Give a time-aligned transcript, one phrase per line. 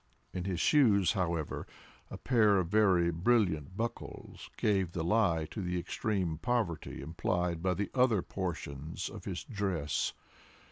[0.33, 1.67] In his shoes, however,
[2.09, 7.75] a pair of very brilliant buckles gave the lie to the extreme poverty implied by
[7.75, 10.13] the other portions of his dress.